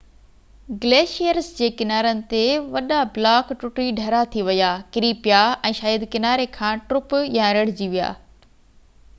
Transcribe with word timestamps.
glaciers 0.83 1.49
جي 1.57 1.67
ڪنارن 1.81 2.23
تي 2.31 2.39
وڏا 2.77 3.01
بلاڪ 3.17 3.51
ٽٽي 3.65 3.85
ڍرا 3.99 4.23
ٿي 4.37 4.47
ويا 4.49 4.71
ڪري 4.97 5.13
پيا 5.27 5.43
۽ 5.73 5.77
شايد 5.81 6.07
ڪناري 6.17 6.49
کان 6.59 6.83
ٽپ 6.89 7.15
يا 7.37 7.53
ريڙجي 7.61 7.93
پيا 7.95 8.13